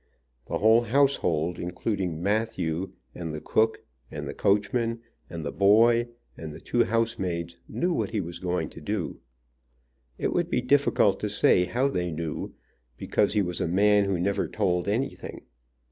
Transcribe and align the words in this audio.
The 0.47 0.57
whole 0.57 0.81
household, 0.81 1.59
including 1.59 2.23
Matthew, 2.23 2.93
and 3.13 3.35
the 3.35 3.39
cook, 3.39 3.83
and 4.09 4.27
the 4.27 4.33
coachman, 4.33 5.01
and 5.29 5.45
the 5.45 5.51
boy, 5.51 6.07
and 6.35 6.55
the 6.55 6.59
two 6.59 6.85
house 6.85 7.19
maids, 7.19 7.57
knew 7.69 7.93
what 7.93 8.09
he 8.09 8.19
was 8.19 8.39
going 8.39 8.69
to 8.69 8.81
do. 8.81 9.19
It 10.17 10.33
would 10.33 10.49
be 10.49 10.59
difficult 10.61 11.19
to 11.19 11.29
say 11.29 11.65
how 11.65 11.87
they 11.87 12.09
knew, 12.11 12.55
because 12.97 13.33
he 13.33 13.43
was 13.43 13.61
a 13.61 13.67
man 13.67 14.05
who 14.05 14.19
never 14.19 14.47
told 14.47 14.87
anything. 14.87 15.43